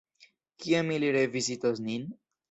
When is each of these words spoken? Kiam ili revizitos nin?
Kiam 0.63 0.89
ili 0.95 1.11
revizitos 1.15 1.83
nin? 1.89 2.09